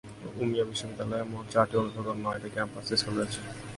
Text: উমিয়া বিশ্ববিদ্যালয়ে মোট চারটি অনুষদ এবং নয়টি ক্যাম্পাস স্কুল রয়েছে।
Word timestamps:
উমিয়া 0.41 0.65
বিশ্ববিদ্যালয়ে 0.69 1.23
মোট 1.31 1.45
চারটি 1.53 1.75
অনুষদ 1.81 2.05
এবং 2.05 2.17
নয়টি 2.25 2.49
ক্যাম্পাস 2.55 2.85
স্কুল 2.99 3.13
রয়েছে। 3.17 3.39